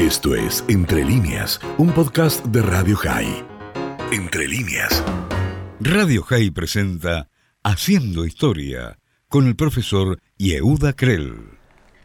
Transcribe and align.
Esto 0.00 0.34
es 0.34 0.64
Entre 0.68 1.04
líneas, 1.04 1.60
un 1.76 1.92
podcast 1.92 2.42
de 2.46 2.62
Radio 2.62 2.96
High. 2.96 3.44
Entre 4.10 4.48
líneas. 4.48 5.04
Radio 5.78 6.22
High 6.22 6.52
presenta 6.52 7.28
Haciendo 7.62 8.24
Historia 8.24 8.96
con 9.28 9.46
el 9.46 9.56
profesor 9.56 10.18
Yehuda 10.38 10.94
Krell. 10.94 11.58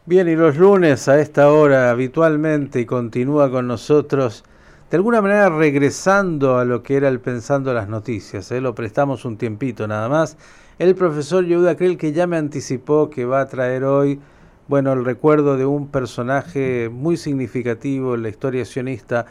Bien, 0.04 0.28
y 0.28 0.36
los 0.36 0.58
lunes 0.58 1.08
a 1.08 1.18
esta 1.18 1.50
hora 1.50 1.90
habitualmente 1.90 2.80
y 2.80 2.84
continúa 2.84 3.50
con 3.50 3.66
nosotros, 3.66 4.44
de 4.90 4.98
alguna 4.98 5.22
manera 5.22 5.48
regresando 5.48 6.58
a 6.58 6.66
lo 6.66 6.82
que 6.82 6.96
era 6.96 7.08
el 7.08 7.20
Pensando 7.20 7.72
las 7.72 7.88
Noticias, 7.88 8.52
¿eh? 8.52 8.60
lo 8.60 8.74
prestamos 8.74 9.24
un 9.24 9.38
tiempito 9.38 9.88
nada 9.88 10.10
más, 10.10 10.36
el 10.78 10.94
profesor 10.94 11.46
Yehuda 11.46 11.76
Krell 11.76 11.96
que 11.96 12.12
ya 12.12 12.26
me 12.26 12.36
anticipó 12.36 13.08
que 13.08 13.24
va 13.24 13.40
a 13.40 13.48
traer 13.48 13.84
hoy 13.84 14.20
bueno, 14.68 14.92
el 14.92 15.04
recuerdo 15.04 15.56
de 15.56 15.64
un 15.64 15.88
personaje 15.88 16.88
muy 16.88 17.16
significativo 17.16 18.14
en 18.14 18.22
la 18.22 18.28
historia 18.28 18.64
sionista. 18.64 19.26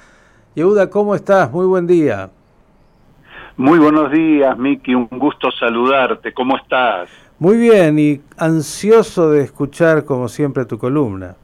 Yehuda, 0.55 0.89
¿cómo 0.89 1.14
estás? 1.14 1.51
Muy 1.51 1.65
buen 1.65 1.87
día. 1.87 2.29
Muy 3.57 3.79
buenos 3.79 4.11
días, 4.11 4.57
Miki, 4.57 4.96
un 4.96 5.07
gusto 5.11 5.51
saludarte. 5.51 6.33
¿Cómo 6.33 6.57
estás? 6.57 7.10
Muy 7.37 7.57
bien 7.57 8.00
y 8.00 8.21
ansioso 8.37 9.32
de 9.32 9.43
escuchar, 9.43 10.05
como 10.05 10.29
siempre, 10.29 10.65
tu 10.65 10.77
columna. 10.77 11.36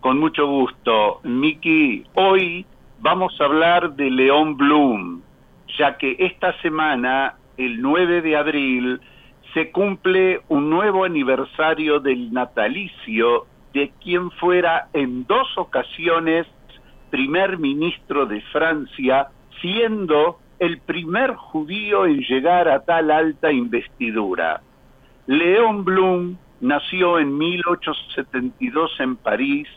Con 0.00 0.18
mucho 0.18 0.46
gusto. 0.46 1.20
Miki, 1.24 2.04
hoy 2.14 2.64
vamos 3.00 3.38
a 3.40 3.44
hablar 3.44 3.94
de 3.94 4.10
León 4.10 4.56
Bloom, 4.56 5.20
ya 5.78 5.98
que 5.98 6.16
esta 6.18 6.58
semana, 6.62 7.34
el 7.58 7.80
9 7.82 8.22
de 8.22 8.36
abril, 8.36 9.00
se 9.54 9.70
cumple 9.70 10.40
un 10.48 10.70
nuevo 10.70 11.04
aniversario 11.04 12.00
del 12.00 12.32
natalicio 12.32 13.46
de 13.72 13.92
quien 14.02 14.30
fuera 14.32 14.88
en 14.92 15.26
dos 15.26 15.48
ocasiones 15.56 16.46
primer 17.12 17.58
ministro 17.58 18.24
de 18.24 18.40
Francia, 18.40 19.28
siendo 19.60 20.38
el 20.58 20.80
primer 20.80 21.34
judío 21.34 22.06
en 22.06 22.20
llegar 22.20 22.68
a 22.68 22.80
tal 22.80 23.10
alta 23.10 23.52
investidura. 23.52 24.62
León 25.26 25.84
Blum 25.84 26.38
nació 26.62 27.18
en 27.18 27.36
1872 27.36 28.98
en 29.00 29.16
París, 29.16 29.68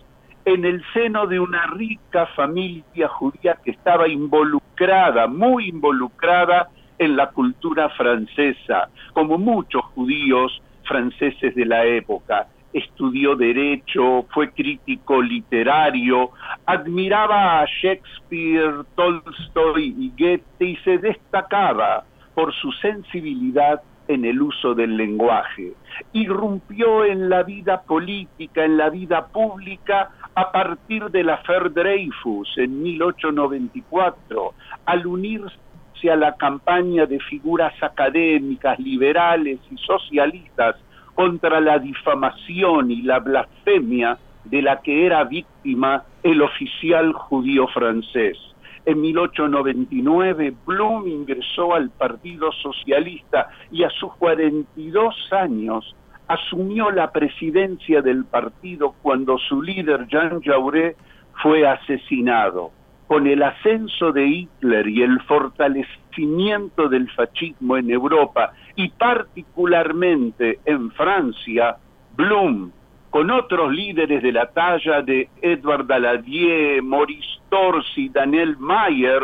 en 0.46 0.64
el 0.64 0.82
seno 0.94 1.28
de 1.28 1.42
una 1.42 1.68
rica 1.68 2.28
familia 2.28 3.10
judía 3.10 3.58
que 3.64 3.72
estaba 3.72 4.08
involucrada, 4.08 5.28
muy 5.28 5.68
involucrada 5.68 6.70
en 6.98 7.16
la 7.16 7.30
cultura 7.32 7.90
francesa, 7.90 8.90
como 9.14 9.38
muchos 9.38 9.84
judíos 9.94 10.62
franceses 10.84 11.56
de 11.56 11.66
la 11.66 11.86
época. 11.86 12.48
Estudió 12.74 13.36
derecho, 13.36 14.26
fue 14.34 14.52
crítico 14.52 15.22
literario, 15.22 16.32
admiraba 16.66 17.62
a 17.62 17.66
Shakespeare, 17.66 18.84
Tolstoy 18.96 19.96
y 19.98 20.12
Goethe 20.18 20.66
y 20.66 20.76
se 20.78 20.98
destacaba 20.98 22.04
por 22.34 22.54
su 22.54 22.72
sensibilidad 22.74 23.82
en 24.08 24.26
el 24.26 24.42
uso 24.42 24.76
del 24.76 24.98
lenguaje. 24.98 25.74
Irrumpió 26.14 27.06
en 27.06 27.30
la 27.30 27.44
vida 27.44 27.82
política, 27.82 28.66
en 28.66 28.78
la 28.78 28.90
vida 28.90 29.28
pública, 29.28 30.12
a 30.36 30.52
partir 30.52 31.06
de 31.12 31.24
la 31.24 31.38
Fer 31.38 31.72
Dreyfus 31.72 32.58
en 32.58 32.84
1894, 32.84 34.54
al 34.86 35.08
unirse 35.08 35.65
la 36.14 36.36
campaña 36.36 37.06
de 37.06 37.20
figuras 37.22 37.74
académicas, 37.82 38.78
liberales 38.78 39.60
y 39.72 39.78
socialistas 39.78 40.76
contra 41.16 41.62
la 41.62 41.80
difamación 41.80 42.92
y 42.92 43.02
la 43.02 43.20
blasfemia 43.20 44.18
de 44.44 44.62
la 44.62 44.82
que 44.82 45.06
era 45.06 45.24
víctima 45.24 46.04
el 46.22 46.42
oficial 46.42 47.14
judío 47.14 47.68
francés. 47.70 48.38
En 48.86 49.02
1899, 49.02 50.54
Blum 50.66 51.08
ingresó 51.08 51.74
al 51.74 51.90
Partido 51.90 52.52
Socialista 52.52 53.50
y 53.72 53.84
a 53.84 53.90
sus 53.90 54.14
42 54.16 55.16
años 55.32 55.96
asumió 56.28 56.92
la 56.92 57.12
presidencia 57.12 58.02
del 58.02 58.26
partido 58.26 58.94
cuando 59.02 59.38
su 59.38 59.62
líder 59.62 60.08
Jean 60.08 60.42
Jaurès 60.42 60.96
fue 61.42 61.68
asesinado 61.68 62.72
con 63.08 63.28
el 63.28 63.44
ascenso 63.44 64.12
de 64.12 64.26
Hitler 64.26 64.88
y 64.88 65.04
el 65.04 65.20
fortalecimiento 65.22 66.05
del 66.16 67.10
fascismo 67.12 67.78
en 67.78 67.90
Europa 67.90 68.54
y 68.76 68.90
particularmente 68.90 70.60
en 70.66 70.92
Francia, 70.92 71.76
Blum, 72.16 72.72
con 73.10 73.32
otros 73.32 73.74
líderes 73.74 74.24
de 74.24 74.32
la 74.32 74.48
talla 74.48 75.02
de 75.02 75.30
Edward 75.42 75.88
Daladier, 75.88 76.82
Maurice 76.82 77.40
Torsi, 77.50 78.10
Daniel 78.10 78.58
Mayer, 78.58 79.24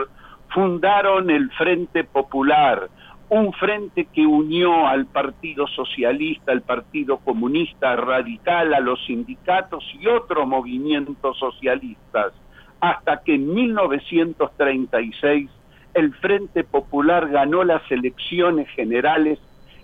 fundaron 0.50 1.30
el 1.30 1.50
Frente 1.52 2.04
Popular, 2.04 2.90
un 3.30 3.54
frente 3.54 4.08
que 4.14 4.26
unió 4.26 4.88
al 4.88 5.06
Partido 5.06 5.68
Socialista, 5.68 6.52
al 6.52 6.62
Partido 6.62 7.18
Comunista 7.20 7.96
Radical, 7.96 8.74
a 8.74 8.82
los 8.82 9.04
sindicatos 9.06 9.84
y 10.00 10.08
otros 10.08 10.46
movimientos 10.46 11.38
socialistas 11.38 12.34
hasta 12.82 13.22
que 13.22 13.36
en 13.36 13.54
1936 13.54 15.50
el 15.94 16.14
Frente 16.16 16.64
Popular 16.64 17.30
ganó 17.30 17.64
las 17.64 17.82
elecciones 17.92 18.70
generales 18.70 19.40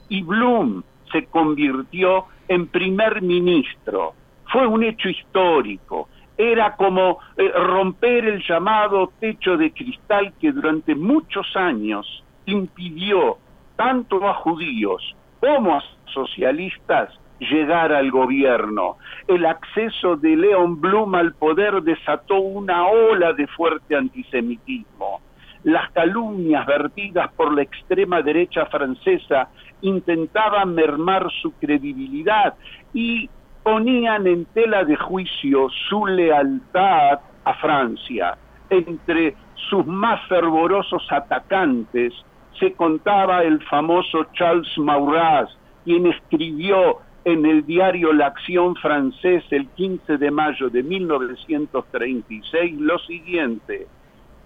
y 0.10 0.24
Blum 0.24 0.84
se 1.12 1.26
convirtió 1.26 2.26
en 2.48 2.68
primer 2.68 3.22
ministro. 3.22 4.14
Fue 4.52 4.66
un 4.68 4.84
hecho 4.84 5.10
histórico. 5.10 6.08
Era 6.38 6.76
como 6.76 7.20
eh, 7.36 7.52
romper 7.52 8.26
el 8.26 8.44
llamado 8.44 9.12
techo 9.20 9.58
de 9.58 9.72
cristal 9.72 10.34
que 10.40 10.52
durante 10.52 10.96
muchos 10.96 11.56
años 11.56 12.24
impidió 12.46 13.38
tanto 13.76 14.28
a 14.28 14.34
judíos 14.36 15.16
como 15.40 15.76
a 15.76 15.84
socialistas 16.14 17.10
llegar 17.40 17.92
al 17.92 18.12
gobierno. 18.12 18.98
El 19.28 19.46
acceso 19.46 20.16
de 20.16 20.36
Leon 20.36 20.80
Blum 20.80 21.16
al 21.16 21.34
poder 21.34 21.82
desató 21.82 22.40
una 22.40 22.88
ola 22.88 23.34
de 23.34 23.48
fuerte 23.48 23.96
antisemitismo. 23.96 25.22
Las 25.68 25.92
calumnias 25.92 26.66
vertidas 26.66 27.30
por 27.34 27.54
la 27.54 27.62
extrema 27.62 28.22
derecha 28.22 28.68
francesa 28.68 29.50
intentaban 29.82 30.74
mermar 30.74 31.28
su 31.42 31.52
credibilidad 31.60 32.54
y 32.94 33.30
ponían 33.64 34.28
en 34.28 34.46
tela 34.46 34.86
de 34.86 34.96
juicio 34.96 35.68
su 35.90 36.06
lealtad 36.06 37.20
a 37.44 37.54
Francia. 37.56 38.38
Entre 38.70 39.36
sus 39.70 39.86
más 39.86 40.26
fervorosos 40.30 41.06
atacantes 41.12 42.14
se 42.58 42.72
contaba 42.72 43.44
el 43.44 43.62
famoso 43.66 44.26
Charles 44.32 44.72
Maurras, 44.78 45.50
quien 45.84 46.08
escribió 46.08 47.00
en 47.26 47.46
el 47.46 47.66
diario 47.66 48.14
La 48.14 48.28
Acción 48.28 48.74
francés 48.78 49.44
el 49.52 49.68
15 49.68 50.18
de 50.18 50.32
mayo 50.32 50.70
de 50.70 50.82
1936 50.82 52.80
lo 52.80 52.98
siguiente, 53.00 53.88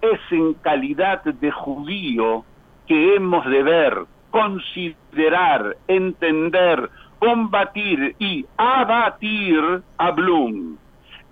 es 0.02 0.20
en 0.30 0.54
calidad 0.54 1.22
de 1.24 1.50
judío 1.50 2.44
que 2.86 3.14
hemos 3.14 3.46
de 3.46 3.62
ver, 3.62 3.98
considerar, 4.30 5.76
entender, 5.86 6.90
combatir 7.18 8.16
y 8.18 8.44
abatir 8.56 9.62
a 9.96 10.10
Blum. 10.10 10.76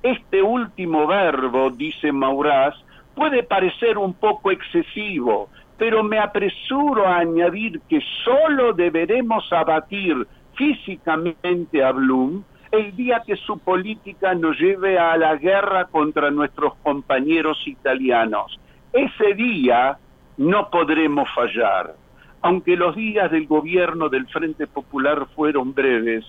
Este 0.02 0.40
último 0.40 1.06
verbo, 1.06 1.70
dice 1.70 2.12
Maurras, 2.12 2.74
puede 3.14 3.42
parecer 3.42 3.98
un 3.98 4.14
poco 4.14 4.52
excesivo, 4.52 5.50
pero 5.76 6.04
me 6.04 6.18
apresuro 6.18 7.06
a 7.06 7.18
añadir 7.18 7.80
que 7.88 8.00
solo 8.24 8.72
deberemos 8.72 9.52
abatir 9.52 10.26
físicamente 10.54 11.82
a 11.82 11.90
Blum 11.90 12.44
el 12.72 12.94
día 12.94 13.22
que 13.26 13.36
su 13.36 13.58
política 13.58 14.34
nos 14.34 14.58
lleve 14.58 14.98
a 14.98 15.16
la 15.16 15.36
guerra 15.36 15.86
contra 15.86 16.30
nuestros 16.30 16.74
compañeros 16.82 17.58
italianos. 17.66 18.58
Ese 18.92 19.34
día 19.34 19.98
no 20.36 20.70
podremos 20.70 21.28
fallar. 21.34 21.94
Aunque 22.42 22.76
los 22.76 22.96
días 22.96 23.30
del 23.30 23.46
gobierno 23.46 24.08
del 24.08 24.26
Frente 24.28 24.66
Popular 24.66 25.26
fueron 25.34 25.74
breves, 25.74 26.24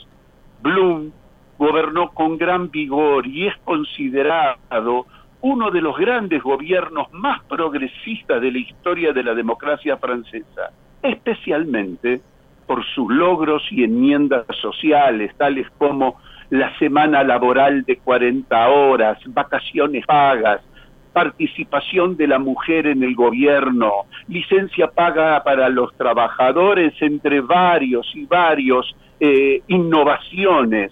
Blum 0.62 1.12
gobernó 1.58 2.10
con 2.10 2.38
gran 2.38 2.70
vigor 2.70 3.26
y 3.28 3.48
es 3.48 3.56
considerado 3.64 5.06
uno 5.42 5.72
de 5.72 5.82
los 5.82 5.98
grandes 5.98 6.42
gobiernos 6.44 7.12
más 7.14 7.44
progresistas 7.46 8.42
de 8.42 8.52
la 8.52 8.58
historia 8.58 9.14
de 9.14 9.24
la 9.24 9.34
democracia 9.34 9.98
francesa, 9.98 10.72
especialmente 11.02 12.22
por 12.68 12.84
sus 12.86 13.12
logros 13.12 13.64
y 13.72 13.84
enmiendas 13.84 14.46
sociales, 14.62 15.36
tales 15.38 15.68
como 15.78 16.18
la 16.52 16.78
semana 16.78 17.24
laboral 17.24 17.84
de 17.84 17.98
40 17.98 18.70
horas, 18.70 19.18
vacaciones 19.28 20.06
pagas, 20.06 20.62
participación 21.14 22.18
de 22.18 22.28
la 22.28 22.40
mujer 22.40 22.88
en 22.88 23.04
el 23.04 23.16
gobierno, 23.16 23.92
licencia 24.28 24.88
paga 24.88 25.42
para 25.44 25.70
los 25.70 25.96
trabajadores, 25.96 26.94
entre 27.02 27.40
varios 27.40 28.06
y 28.14 28.26
varios 28.26 28.94
eh, 29.22 29.62
innovaciones. 29.68 30.92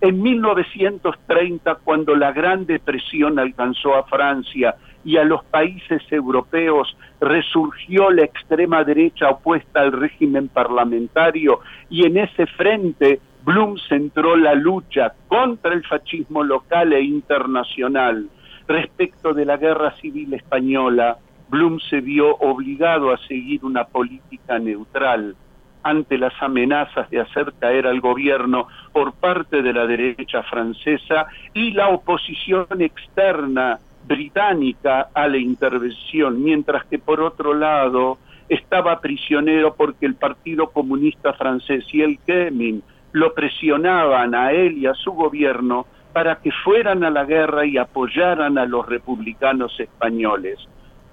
En 0.00 0.20
1930, 0.20 1.76
cuando 1.84 2.16
la 2.16 2.32
Gran 2.32 2.66
Depresión 2.66 3.38
alcanzó 3.38 3.94
a 3.94 4.02
Francia 4.04 4.74
y 5.04 5.16
a 5.16 5.24
los 5.24 5.44
países 5.44 6.02
europeos, 6.10 6.96
resurgió 7.20 8.10
la 8.10 8.24
extrema 8.24 8.82
derecha 8.82 9.30
opuesta 9.30 9.80
al 9.80 9.92
régimen 9.92 10.48
parlamentario 10.48 11.60
y 11.88 12.04
en 12.04 12.18
ese 12.18 12.46
frente 12.46 13.20
Blum 13.48 13.78
centró 13.88 14.36
la 14.36 14.52
lucha 14.52 15.14
contra 15.26 15.72
el 15.72 15.82
fascismo 15.82 16.44
local 16.44 16.92
e 16.92 17.00
internacional. 17.00 18.28
Respecto 18.66 19.32
de 19.32 19.46
la 19.46 19.56
guerra 19.56 19.96
civil 20.02 20.34
española, 20.34 21.16
Blum 21.48 21.78
se 21.80 22.02
vio 22.02 22.36
obligado 22.36 23.10
a 23.10 23.16
seguir 23.16 23.64
una 23.64 23.84
política 23.84 24.58
neutral 24.58 25.34
ante 25.82 26.18
las 26.18 26.34
amenazas 26.42 27.08
de 27.08 27.20
hacer 27.20 27.54
caer 27.58 27.86
al 27.86 28.02
gobierno 28.02 28.66
por 28.92 29.14
parte 29.14 29.62
de 29.62 29.72
la 29.72 29.86
derecha 29.86 30.42
francesa 30.42 31.28
y 31.54 31.70
la 31.70 31.88
oposición 31.88 32.66
externa 32.80 33.78
británica 34.06 35.08
a 35.14 35.26
la 35.26 35.38
intervención, 35.38 36.44
mientras 36.44 36.84
que 36.84 36.98
por 36.98 37.22
otro 37.22 37.54
lado 37.54 38.18
estaba 38.50 39.00
prisionero 39.00 39.74
porque 39.74 40.04
el 40.04 40.16
Partido 40.16 40.68
Comunista 40.68 41.32
francés 41.32 41.86
y 41.94 42.02
el 42.02 42.18
Kremlin 42.18 42.82
lo 43.12 43.34
presionaban 43.34 44.34
a 44.34 44.52
él 44.52 44.78
y 44.78 44.86
a 44.86 44.94
su 44.94 45.12
gobierno 45.12 45.86
para 46.12 46.36
que 46.36 46.50
fueran 46.64 47.04
a 47.04 47.10
la 47.10 47.24
guerra 47.24 47.66
y 47.66 47.78
apoyaran 47.78 48.58
a 48.58 48.66
los 48.66 48.86
republicanos 48.86 49.78
españoles. 49.78 50.58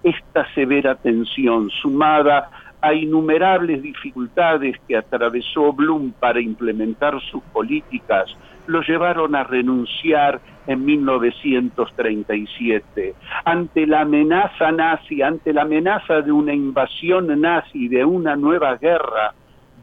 Esta 0.04 0.52
severa 0.54 0.96
tensión, 0.96 1.70
sumada 1.70 2.50
a 2.82 2.94
innumerables 2.94 3.82
dificultades 3.82 4.76
que 4.88 4.96
atravesó 4.96 5.74
Blum 5.74 6.12
para 6.12 6.40
implementar 6.40 7.20
sus 7.32 7.42
políticas, 7.46 8.30
lo 8.68 8.82
llevaron 8.82 9.36
a 9.36 9.44
renunciar 9.44 10.40
en 10.68 10.86
1937. 10.86 13.16
Ante 13.44 13.88
la 13.88 14.02
amenaza 14.02 14.72
nazi, 14.72 15.22
ante 15.22 15.54
la 15.54 15.62
amenaza 15.64 16.22
de 16.22 16.32
una 16.32 16.54
invasión 16.54 17.42
nazi, 17.42 17.88
de 17.88 18.06
una 18.06 18.36
nueva 18.36 18.76
guerra, 18.76 19.34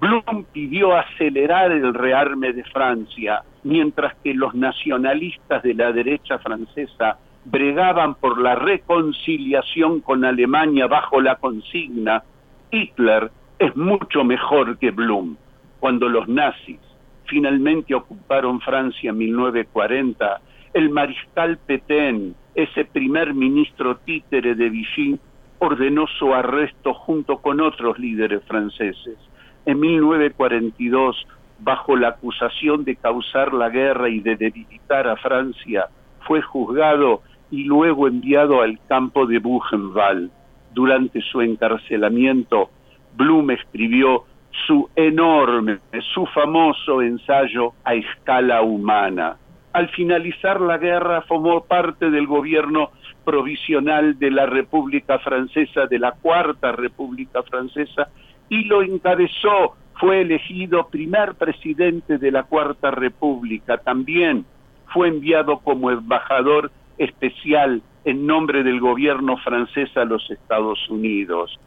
Blum 0.02 0.42
pidió 0.52 0.96
acelerar 0.96 1.70
el 1.70 1.94
rearme 1.94 2.52
de 2.52 2.64
Francia, 2.64 3.44
mientras 3.62 4.16
que 4.16 4.34
los 4.34 4.52
nacionalistas 4.52 5.62
de 5.62 5.74
la 5.74 5.92
derecha 5.92 6.40
francesa 6.40 7.18
bregaban 7.44 8.16
por 8.16 8.40
la 8.40 8.56
reconciliación 8.56 10.00
con 10.00 10.24
Alemania 10.24 10.88
bajo 10.88 11.20
la 11.20 11.36
consigna 11.36 12.24
Hitler 12.72 13.30
es 13.60 13.76
mucho 13.76 14.24
mejor 14.24 14.76
que 14.78 14.90
Blum. 14.90 15.36
Cuando 15.78 16.08
los 16.08 16.26
nazis 16.26 16.80
finalmente 17.26 17.94
ocuparon 17.94 18.60
Francia 18.60 19.10
en 19.10 19.18
1940, 19.18 20.40
el 20.74 20.90
mariscal 20.90 21.58
Petain, 21.58 22.34
ese 22.56 22.86
primer 22.86 23.34
ministro 23.34 23.98
títere 23.98 24.56
de 24.56 24.68
Vichy, 24.68 25.20
ordenó 25.60 26.08
su 26.18 26.34
arresto 26.34 26.92
junto 26.92 27.38
con 27.38 27.60
otros 27.60 28.00
líderes 28.00 28.42
franceses. 28.48 29.16
En 29.64 29.80
1942, 29.80 31.26
bajo 31.60 31.96
la 31.96 32.08
acusación 32.08 32.84
de 32.84 32.96
causar 32.96 33.52
la 33.52 33.68
guerra 33.68 34.08
y 34.08 34.20
de 34.20 34.36
debilitar 34.36 35.06
a 35.06 35.16
Francia, 35.16 35.86
fue 36.26 36.42
juzgado 36.42 37.22
y 37.50 37.64
luego 37.64 38.08
enviado 38.08 38.62
al 38.62 38.78
campo 38.88 39.26
de 39.26 39.38
Buchenwald 39.38 40.30
durante 40.72 41.20
su 41.20 41.40
encarcelamiento, 41.42 42.70
Blum 43.14 43.50
escribió 43.50 44.24
su 44.66 44.88
enorme, 44.96 45.78
su 46.14 46.26
famoso 46.26 47.02
ensayo 47.02 47.72
a 47.84 47.94
escala 47.94 48.62
humana. 48.62 49.36
Al 49.72 49.88
finalizar 49.90 50.60
la 50.60 50.78
guerra 50.78 51.22
formó 51.22 51.64
parte 51.64 52.10
del 52.10 52.26
gobierno 52.26 52.90
provisional 53.24 54.18
de 54.18 54.30
la 54.30 54.46
República 54.46 55.18
Francesa, 55.18 55.86
de 55.86 55.98
la 55.98 56.12
Cuarta 56.12 56.72
República 56.72 57.42
Francesa, 57.42 58.08
y 58.52 58.64
lo 58.64 58.82
encabezó, 58.82 59.76
fue 59.98 60.20
elegido 60.20 60.88
primer 60.88 61.36
presidente 61.36 62.18
de 62.18 62.30
la 62.30 62.42
Cuarta 62.42 62.90
República. 62.90 63.78
También 63.78 64.44
fue 64.92 65.08
enviado 65.08 65.60
como 65.60 65.90
embajador 65.90 66.70
especial 66.98 67.80
en 68.04 68.26
nombre 68.26 68.62
del 68.62 68.78
gobierno 68.78 69.38
francés 69.38 69.96
a 69.96 70.04
los 70.04 70.30
Estados 70.30 70.86
Unidos. 70.90 71.58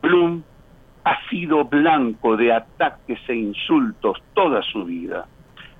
Blum 0.00 0.42
ha 1.04 1.28
sido 1.28 1.66
blanco 1.66 2.34
de 2.38 2.50
ataques 2.50 3.20
e 3.28 3.34
insultos 3.34 4.16
toda 4.32 4.62
su 4.62 4.86
vida. 4.86 5.26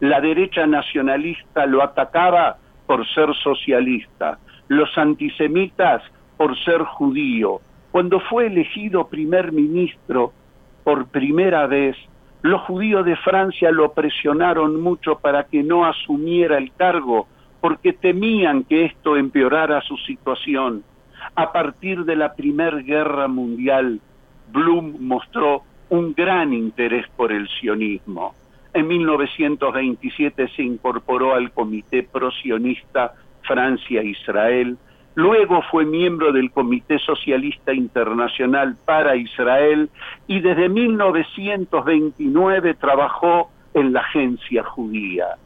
La 0.01 0.21
derecha 0.21 0.67
nacionalista 0.67 1.65
lo 1.65 1.83
atacaba 1.83 2.59
por 2.87 3.09
ser 3.09 3.35
socialista, 3.43 4.39
los 4.69 4.99
antisemitas 4.99 6.03
por 6.37 6.59
ser 6.63 6.83
judío. 6.83 7.63
Cuando 7.97 8.21
fue 8.21 8.49
elegido 8.49 9.09
primer 9.09 9.53
ministro 9.53 10.35
por 10.85 11.07
primera 11.07 11.67
vez, 11.67 11.97
los 12.43 12.61
judíos 12.61 13.07
de 13.07 13.17
Francia 13.17 13.71
lo 13.71 13.95
presionaron 13.95 14.83
mucho 14.83 15.19
para 15.19 15.45
que 15.45 15.63
no 15.63 15.87
asumiera 15.87 16.59
el 16.59 16.73
cargo 16.75 17.27
porque 17.59 17.95
temían 17.95 18.65
que 18.65 18.85
esto 18.85 19.17
empeorara 19.17 19.81
su 19.81 19.97
situación. 19.97 20.85
A 21.37 21.53
partir 21.53 22.05
de 22.05 22.17
la 22.17 22.35
Primera 22.35 22.77
Guerra 22.83 23.29
Mundial, 23.29 23.99
Blum 24.53 24.97
mostró 25.01 25.63
un 25.89 26.13
gran 26.13 26.53
interés 26.53 27.07
por 27.17 27.33
el 27.33 27.49
sionismo. 27.49 28.35
En 28.75 28.89
1927 28.89 30.49
se 30.49 30.63
incorporó 30.63 31.33
al 31.33 31.51
Comité 31.51 32.03
Pro-Sionista 32.03 33.15
Francia-Israel, 33.41 34.77
luego 35.17 35.63
fue 35.71 35.85
miembro 35.85 36.33
del 36.33 36.53
Comité 36.53 37.01
Socialista 37.01 37.75
Internacional 37.75 38.77
para 38.85 39.17
Israel 39.17 39.91
y 40.29 40.39
desde 40.41 40.69
1929 40.69 42.75
trabajó 42.75 43.51
en 43.75 43.93
la 43.93 44.01
agencia 44.01 44.63
judía 44.63 45.37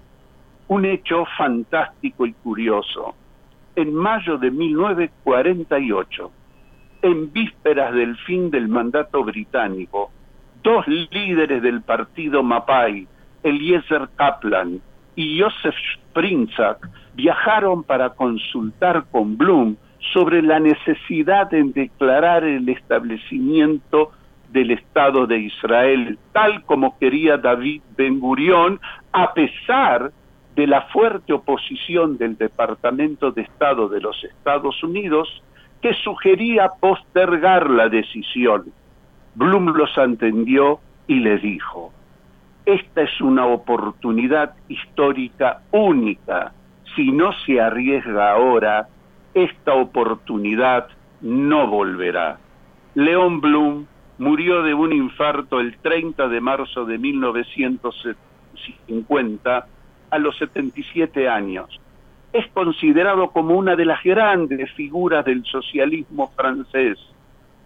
un 0.71 0.85
hecho 0.85 1.25
fantástico 1.37 2.27
y 2.27 2.33
curioso. 2.33 3.17
En 3.75 3.93
mayo 3.93 4.39
de 4.39 4.53
1948, 4.53 6.31
en 7.03 7.33
vísperas 7.33 7.93
del 7.93 8.17
fin 8.19 8.51
del 8.51 8.69
mandato 8.69 9.25
británico, 9.25 10.13
dos 10.63 10.87
líderes 10.87 11.61
del 11.63 11.83
partido 11.83 12.45
Mapai, 12.45 13.09
Eliezer 13.43 14.11
Kaplan 14.15 14.81
y 15.17 15.41
Joseph 15.41 15.75
Sprinzak, 15.95 16.89
viajaron 17.21 17.83
para 17.83 18.11
consultar 18.11 19.05
con 19.11 19.37
Blum 19.37 19.77
sobre 20.15 20.41
la 20.41 20.59
necesidad 20.59 21.50
de 21.50 21.62
declarar 21.65 22.45
el 22.45 22.67
establecimiento 22.67 24.12
del 24.50 24.71
Estado 24.71 25.27
de 25.27 25.39
Israel, 25.39 26.19
tal 26.33 26.65
como 26.65 26.99
quería 26.99 27.37
David 27.37 27.83
Ben 27.95 28.19
Gurión, 28.21 28.81
a 29.12 29.35
pesar 29.35 30.12
de 30.57 30.67
la 30.67 30.83
fuerte 30.93 31.35
oposición 31.35 32.17
del 32.17 32.39
Departamento 32.39 33.31
de 33.33 33.43
Estado 33.43 33.89
de 33.91 34.00
los 34.00 34.25
Estados 34.25 34.83
Unidos 34.83 35.43
que 35.83 35.93
sugería 36.03 36.71
postergar 36.81 37.69
la 37.69 37.91
decisión. 37.91 38.73
Blum 39.35 39.67
los 39.77 39.97
entendió 39.99 40.81
y 41.07 41.17
le 41.21 41.37
dijo, 41.37 41.93
esta 42.65 43.03
es 43.03 43.21
una 43.21 43.45
oportunidad 43.47 44.55
histórica 44.69 45.61
única. 45.71 46.53
Si 46.94 47.12
no 47.12 47.32
se 47.44 47.61
arriesga 47.61 48.32
ahora, 48.32 48.88
esta 49.35 49.75
oportunidad 49.75 50.88
no 51.20 51.66
volverá. 51.66 52.38
León 52.94 53.40
Blum 53.40 53.87
murió 54.18 54.62
de 54.62 54.73
un 54.75 54.92
infarto 54.92 55.59
el 55.61 55.78
30 55.78 56.28
de 56.28 56.40
marzo 56.40 56.85
de 56.85 56.99
1950 56.99 59.66
a 60.11 60.18
los 60.18 60.37
77 60.38 61.28
años. 61.28 61.80
Es 62.32 62.47
considerado 62.52 63.30
como 63.30 63.56
una 63.56 63.76
de 63.76 63.85
las 63.85 64.02
grandes 64.02 64.73
figuras 64.73 65.25
del 65.25 65.44
socialismo 65.44 66.32
francés. 66.37 66.99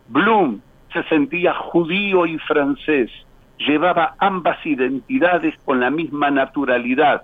Blum 0.09 0.61
se 0.93 1.03
sentía 1.05 1.55
judío 1.55 2.27
y 2.27 2.39
francés, 2.39 3.11
llevaba 3.59 4.15
ambas 4.19 4.65
identidades 4.65 5.55
con 5.65 5.81
la 5.81 5.91
misma 5.91 6.31
naturalidad, 6.31 7.23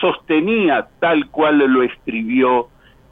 sostenía, 0.00 0.88
tal 0.98 1.28
cual 1.30 1.58
lo 1.58 1.82
escribió, 1.82 2.68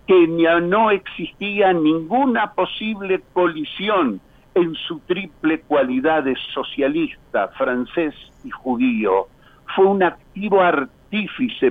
que 0.06 0.26
no 0.26 0.90
existía 0.90 1.73
ninguna 1.73 2.52
posible 2.52 3.20
colisión 3.32 4.20
en 4.54 4.75
su 4.75 4.99
triple 5.00 5.61
cualidad 5.61 6.25
de 6.25 6.35
socialista, 6.54 7.49
francés 7.49 8.14
y 8.44 8.50
judío. 8.50 9.26
Fue 9.75 9.87
un 9.87 10.02
activo 10.02 10.61
artístico 10.61 10.99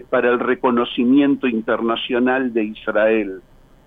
para 0.10 0.30
el 0.30 0.40
reconocimiento 0.40 1.48
internacional 1.48 2.54
de 2.54 2.64
Israel. 2.66 3.42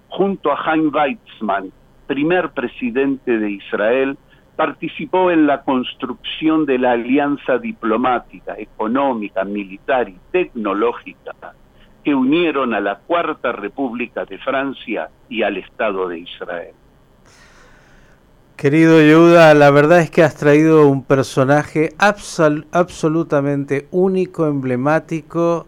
Junto 0.09 0.53
a 0.53 0.65
Chaim 0.65 0.93
Weizmann, 0.95 1.73
primer 2.07 2.51
presidente 2.51 3.39
de 3.39 3.51
Israel, 3.53 4.17
participó 4.61 5.31
en 5.31 5.47
la 5.47 5.63
construcción 5.63 6.67
de 6.67 6.77
la 6.77 6.93
alianza 6.93 7.57
diplomática, 7.57 8.57
económica, 8.59 9.43
militar 9.43 10.11
y 10.11 10.19
tecnológica 10.31 11.33
que 12.05 12.15
unieron 12.15 12.75
a 12.75 12.81
la 12.81 12.99
Cuarta 12.99 13.53
República 13.53 14.27
de 14.27 14.37
Francia 14.37 15.09
y 15.31 15.43
al 15.45 15.57
Estado 15.57 16.09
de 16.09 16.19
Israel. 16.19 16.75
Querido 18.55 19.01
Yehuda, 19.01 19.55
la 19.55 19.71
verdad 19.71 20.01
es 20.01 20.11
que 20.11 20.23
has 20.23 20.37
traído 20.37 20.87
un 20.89 21.05
personaje 21.05 21.95
absolutamente 21.97 23.89
único, 23.91 24.47
emblemático, 24.47 25.67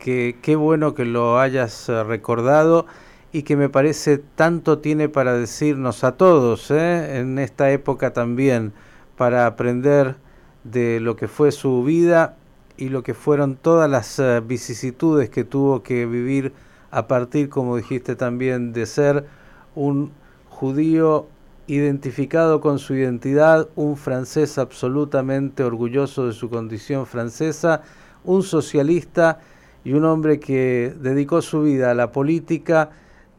que 0.00 0.34
qué 0.42 0.56
bueno 0.56 0.96
que 0.96 1.04
lo 1.04 1.38
hayas 1.38 1.88
eh, 1.88 2.02
recordado 2.02 2.86
y 3.32 3.42
que 3.42 3.56
me 3.56 3.68
parece 3.68 4.18
tanto 4.18 4.78
tiene 4.78 5.08
para 5.08 5.34
decirnos 5.34 6.04
a 6.04 6.16
todos 6.16 6.70
¿eh? 6.70 7.18
en 7.18 7.38
esta 7.38 7.70
época 7.70 8.12
también, 8.12 8.72
para 9.16 9.46
aprender 9.46 10.16
de 10.64 11.00
lo 11.00 11.16
que 11.16 11.28
fue 11.28 11.50
su 11.50 11.82
vida 11.82 12.36
y 12.76 12.90
lo 12.90 13.02
que 13.02 13.14
fueron 13.14 13.56
todas 13.56 13.90
las 13.90 14.18
eh, 14.18 14.40
vicisitudes 14.40 15.30
que 15.30 15.44
tuvo 15.44 15.82
que 15.82 16.06
vivir 16.06 16.52
a 16.90 17.08
partir, 17.08 17.48
como 17.48 17.76
dijiste 17.76 18.16
también, 18.16 18.72
de 18.74 18.84
ser 18.84 19.26
un 19.74 20.12
judío 20.50 21.26
identificado 21.66 22.60
con 22.60 22.78
su 22.78 22.94
identidad, 22.94 23.68
un 23.76 23.96
francés 23.96 24.58
absolutamente 24.58 25.64
orgulloso 25.64 26.26
de 26.26 26.34
su 26.34 26.50
condición 26.50 27.06
francesa, 27.06 27.80
un 28.24 28.42
socialista 28.42 29.40
y 29.84 29.94
un 29.94 30.04
hombre 30.04 30.38
que 30.38 30.94
dedicó 31.00 31.40
su 31.40 31.62
vida 31.62 31.90
a 31.90 31.94
la 31.94 32.12
política, 32.12 32.90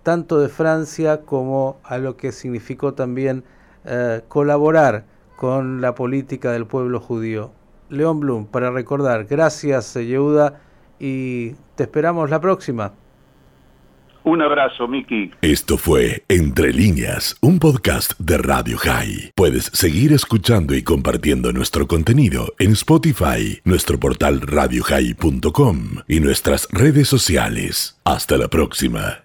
tanto 0.04 0.40
de 0.40 0.50
Francia 0.50 1.22
como 1.22 1.80
a 1.84 1.98
lo 1.98 2.18
que 2.18 2.32
significó 2.32 2.94
también 2.94 3.44
eh, 3.86 4.22
colaborar 4.28 5.06
con 5.36 5.82
la 5.82 5.96
política 5.96 6.52
del 6.52 6.68
pueblo 6.68 7.00
judío. 7.00 7.52
León 7.90 8.20
Blum, 8.20 8.46
para 8.46 8.72
recordar, 8.72 9.26
gracias 9.26 9.94
Yehuda 9.96 10.62
y 11.00 11.52
te 11.76 11.84
esperamos 11.84 12.30
la 12.30 12.40
próxima. 12.40 12.94
Un 14.26 14.42
abrazo, 14.42 14.88
Miki. 14.88 15.32
Esto 15.42 15.78
fue 15.78 16.24
Entre 16.30 16.72
líneas, 16.72 17.36
un 17.42 17.60
podcast 17.60 18.18
de 18.20 18.38
Radio 18.38 18.78
High. 18.78 19.32
Puedes 19.36 19.66
seguir 19.66 20.14
escuchando 20.14 20.74
y 20.76 20.84
compartiendo 20.84 21.52
nuestro 21.52 21.88
contenido 21.88 22.54
en 22.58 22.72
Spotify, 22.72 23.60
nuestro 23.66 24.00
portal 24.00 24.40
radiohigh.com 24.40 25.78
y 26.08 26.22
nuestras 26.22 26.70
redes 26.72 27.10
sociales. 27.10 28.00
Hasta 28.06 28.38
la 28.38 28.48
próxima. 28.48 29.24